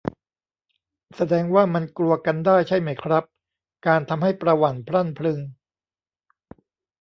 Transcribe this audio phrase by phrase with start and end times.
[1.15, 3.23] แสดงว่ามันกลัวกันได้ใช่ไหมครับ
[3.87, 5.39] การทำให้ประหวั่นพรั่นพรึง